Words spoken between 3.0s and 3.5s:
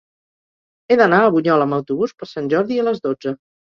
dotze.